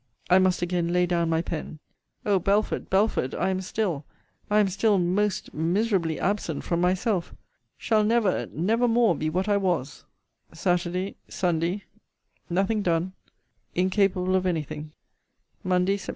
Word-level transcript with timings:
I 0.31 0.39
must 0.39 0.63
again 0.63 0.87
lay 0.91 1.05
down 1.05 1.29
my 1.29 1.43
pen. 1.43 1.77
O 2.25 2.39
Belford! 2.39 2.89
Belford! 2.89 3.35
I 3.35 3.49
am 3.51 3.61
still, 3.61 4.03
I 4.49 4.57
am 4.57 4.67
still 4.67 4.97
most 4.97 5.53
miserably 5.53 6.19
absent 6.19 6.63
from 6.63 6.81
myself! 6.81 7.35
Shall 7.77 8.03
never, 8.03 8.47
never 8.47 8.87
more 8.87 9.15
be 9.15 9.29
what 9.29 9.47
I 9.47 9.57
was! 9.57 10.03
Saturday 10.55 11.17
Sunday 11.27 11.83
Nothing 12.49 12.81
done. 12.81 13.13
Incapable 13.75 14.35
of 14.35 14.47
any 14.47 14.63
thing. 14.63 14.91
MONDAY, 15.63 15.97
SEPT. 15.97 16.09